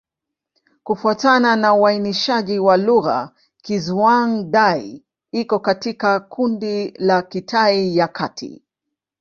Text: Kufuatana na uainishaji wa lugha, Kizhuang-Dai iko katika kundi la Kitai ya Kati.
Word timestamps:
Kufuatana 0.83 1.55
na 1.55 1.73
uainishaji 1.73 2.59
wa 2.59 2.77
lugha, 2.77 3.31
Kizhuang-Dai 3.63 5.03
iko 5.31 5.59
katika 5.59 6.19
kundi 6.19 6.91
la 6.97 7.21
Kitai 7.21 7.97
ya 7.97 8.07
Kati. 8.07 8.61